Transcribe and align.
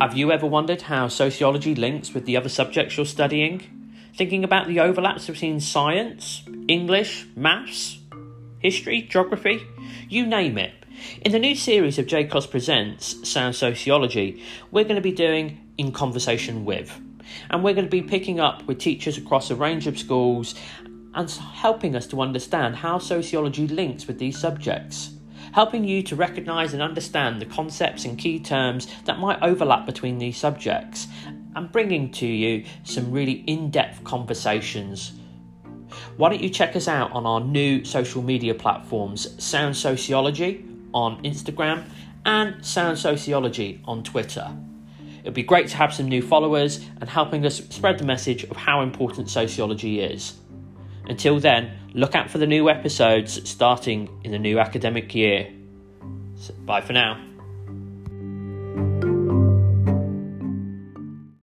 Have 0.00 0.16
you 0.16 0.30
ever 0.30 0.46
wondered 0.46 0.82
how 0.82 1.08
sociology 1.08 1.74
links 1.74 2.14
with 2.14 2.24
the 2.24 2.36
other 2.36 2.48
subjects 2.48 2.96
you're 2.96 3.04
studying? 3.04 3.62
Thinking 4.16 4.44
about 4.44 4.68
the 4.68 4.78
overlaps 4.78 5.26
between 5.26 5.58
science, 5.58 6.44
English, 6.68 7.26
maths, 7.34 7.98
history, 8.60 9.02
geography, 9.02 9.60
you 10.08 10.24
name 10.24 10.56
it. 10.56 10.72
In 11.22 11.32
the 11.32 11.38
new 11.40 11.56
series 11.56 11.98
of 11.98 12.06
JCOS 12.06 12.48
Presents 12.48 13.28
Sound 13.28 13.56
Sociology, 13.56 14.42
we're 14.70 14.84
going 14.84 14.96
to 14.96 15.00
be 15.00 15.12
doing 15.12 15.72
In 15.76 15.90
Conversation 15.90 16.64
With. 16.64 17.00
And 17.50 17.64
we're 17.64 17.74
going 17.74 17.86
to 17.86 17.90
be 17.90 18.02
picking 18.02 18.38
up 18.38 18.64
with 18.64 18.78
teachers 18.78 19.18
across 19.18 19.50
a 19.50 19.56
range 19.56 19.88
of 19.88 19.98
schools 19.98 20.54
and 21.14 21.28
helping 21.28 21.96
us 21.96 22.06
to 22.08 22.20
understand 22.20 22.76
how 22.76 22.98
sociology 22.98 23.66
links 23.66 24.06
with 24.06 24.18
these 24.18 24.38
subjects 24.38 25.11
helping 25.52 25.84
you 25.84 26.02
to 26.02 26.16
recognise 26.16 26.72
and 26.72 26.82
understand 26.82 27.40
the 27.40 27.46
concepts 27.46 28.04
and 28.04 28.18
key 28.18 28.40
terms 28.40 28.88
that 29.04 29.18
might 29.18 29.40
overlap 29.42 29.86
between 29.86 30.18
these 30.18 30.36
subjects, 30.36 31.06
and 31.54 31.70
bringing 31.70 32.10
to 32.10 32.26
you 32.26 32.64
some 32.84 33.12
really 33.12 33.44
in 33.46 33.70
depth 33.70 34.02
conversations. 34.04 35.12
Why 36.16 36.30
don't 36.30 36.42
you 36.42 36.48
check 36.48 36.74
us 36.74 36.88
out 36.88 37.12
on 37.12 37.26
our 37.26 37.40
new 37.40 37.84
social 37.84 38.22
media 38.22 38.54
platforms, 38.54 39.42
Sound 39.42 39.76
Sociology 39.76 40.64
on 40.94 41.22
Instagram 41.22 41.84
and 42.24 42.64
Sound 42.64 42.98
Sociology 42.98 43.82
on 43.84 44.02
Twitter? 44.02 44.56
It'd 45.20 45.34
be 45.34 45.42
great 45.42 45.68
to 45.68 45.76
have 45.76 45.94
some 45.94 46.08
new 46.08 46.22
followers 46.22 46.84
and 47.00 47.08
helping 47.08 47.46
us 47.46 47.58
spread 47.68 47.98
the 47.98 48.04
message 48.04 48.44
of 48.44 48.56
how 48.56 48.80
important 48.80 49.30
sociology 49.30 50.00
is. 50.00 50.34
Until 51.06 51.40
then, 51.40 51.76
look 51.94 52.14
out 52.14 52.30
for 52.30 52.38
the 52.38 52.46
new 52.46 52.68
episodes 52.68 53.48
starting 53.48 54.08
in 54.24 54.30
the 54.30 54.38
new 54.38 54.58
academic 54.58 55.14
year. 55.14 55.52
So, 56.36 56.54
bye 56.64 56.80
for 56.80 56.92
now. 56.92 57.31